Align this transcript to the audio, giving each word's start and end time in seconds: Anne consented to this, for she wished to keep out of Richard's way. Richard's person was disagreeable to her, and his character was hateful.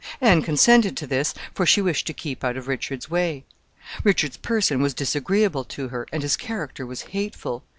Anne 0.19 0.41
consented 0.41 0.97
to 0.97 1.05
this, 1.05 1.31
for 1.53 1.63
she 1.63 1.79
wished 1.79 2.07
to 2.07 2.11
keep 2.13 2.43
out 2.43 2.57
of 2.57 2.67
Richard's 2.67 3.07
way. 3.11 3.43
Richard's 4.03 4.37
person 4.37 4.81
was 4.81 4.95
disagreeable 4.95 5.63
to 5.65 5.89
her, 5.89 6.07
and 6.11 6.23
his 6.23 6.35
character 6.35 6.87
was 6.87 7.03
hateful. 7.13 7.61